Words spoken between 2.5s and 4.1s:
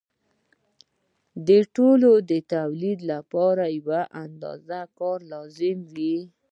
تولید لپاره یوه